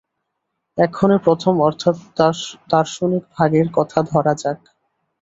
[0.77, 1.95] এক্ষণে প্রথম অর্থাৎ
[2.71, 4.59] দার্শনিক ভাগের কথা ধরা যাক।